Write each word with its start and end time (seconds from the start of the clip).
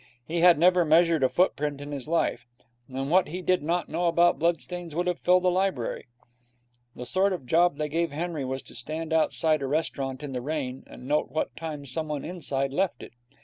He 0.25 0.39
had 0.41 0.57
never 0.57 0.83
measured 0.83 1.21
a 1.23 1.29
footprint 1.29 1.79
in 1.79 1.91
his 1.91 2.07
life, 2.07 2.47
and 2.89 3.11
what 3.11 3.27
he 3.27 3.39
did 3.43 3.61
not 3.61 3.87
know 3.87 4.07
about 4.07 4.39
bloodstains 4.39 4.95
would 4.95 5.05
have 5.05 5.19
filled 5.19 5.45
a 5.45 5.49
library. 5.49 6.07
The 6.95 7.05
sort 7.05 7.33
of 7.33 7.45
job 7.45 7.75
they 7.75 7.87
gave 7.87 8.09
Henry 8.11 8.43
was 8.43 8.63
to 8.63 8.73
stand 8.73 9.13
outside 9.13 9.61
a 9.61 9.67
restaurant 9.67 10.23
in 10.23 10.31
the 10.31 10.41
rain, 10.41 10.83
and 10.87 11.07
note 11.07 11.29
what 11.29 11.55
time 11.55 11.85
someone 11.85 12.25
inside 12.25 12.73
left 12.73 13.03
it. 13.03 13.13